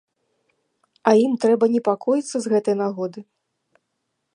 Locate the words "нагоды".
2.85-3.19